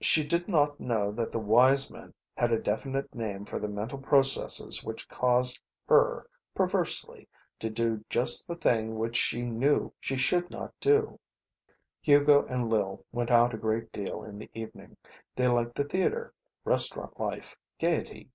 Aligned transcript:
She 0.00 0.22
did 0.22 0.46
not 0.46 0.78
know 0.78 1.10
that 1.10 1.32
the 1.32 1.40
wise 1.40 1.90
men 1.90 2.14
had 2.36 2.52
a 2.52 2.60
definite 2.62 3.12
name 3.12 3.44
for 3.44 3.58
the 3.58 3.66
mental 3.66 3.98
processes 3.98 4.84
which 4.84 5.08
caused 5.08 5.58
her, 5.88 6.28
perversely, 6.54 7.28
to 7.58 7.68
do 7.68 8.04
just 8.08 8.46
the 8.46 8.54
thing 8.54 8.96
which 8.96 9.16
she 9.16 9.42
knew 9.42 9.92
she 9.98 10.16
should 10.16 10.52
not 10.52 10.72
do. 10.78 11.18
Hugo 12.00 12.44
and 12.46 12.70
Lil 12.70 13.04
went 13.10 13.32
out 13.32 13.54
a 13.54 13.58
great 13.58 13.90
deal 13.90 14.22
in 14.22 14.38
the 14.38 14.50
evening. 14.54 14.96
They 15.34 15.48
liked 15.48 15.74
the 15.74 15.82
theatre, 15.82 16.32
restaurant 16.64 17.18
life, 17.18 17.56
gayety. 17.80 18.30